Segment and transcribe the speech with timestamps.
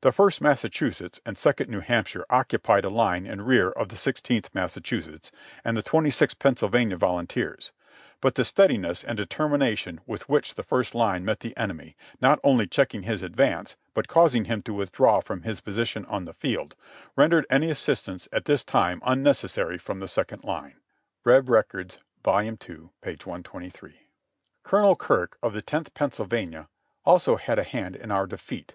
[0.00, 3.96] The First Massa chusetts and Second New Hampshire occupied a line in rear of the
[3.96, 5.30] Sixteenth Massachusetts
[5.66, 7.72] and the Twenty sixth Pennsylvania Volunteers,
[8.22, 12.66] but the steadiness and determination Avith which the first line met the enemy, not only
[12.66, 16.74] checking his advance, but causing him to withdraw from his position on the field,
[17.14, 20.08] rendered SIGHTS AND SCENES IN PRISON 203 any assistance at this time unnecessary from the
[20.08, 20.76] second Hne."
[21.22, 21.50] (Reb.
[21.50, 22.38] Records, Vol.
[22.38, 22.56] 11,
[23.02, 23.10] p.
[23.12, 24.08] 123.)
[24.62, 26.70] Colonel Kirk, of the Tenth Pennsylvania,
[27.04, 28.74] also had a hand in our defeat.